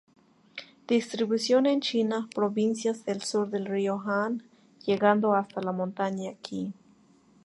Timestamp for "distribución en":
0.87-1.79